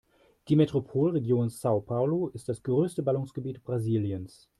[0.47, 4.49] Die Metropolregion São Paulo ist das größte Ballungsgebiet Brasiliens.